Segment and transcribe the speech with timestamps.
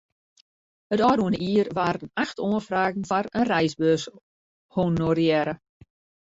[0.93, 4.03] It ôfrûne jier waarden acht oanfragen foar in reisbeurs
[4.75, 5.53] honorearre.